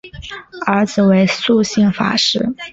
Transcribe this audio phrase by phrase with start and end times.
[0.65, 2.55] 儿子为素性法师。